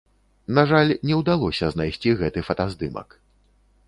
[0.59, 3.09] На жаль, не ўдалося знайсці гэты фотаздымак.